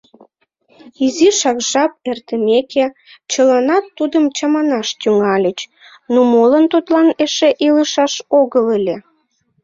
[1.05, 2.85] Изишак жап эртымеке,
[3.31, 5.59] чыланат тудым чаманаш тӱҥальыч:
[6.13, 8.95] ну молан тудлан эше илышаш огыл ыле?